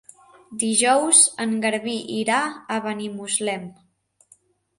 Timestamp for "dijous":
0.61-1.19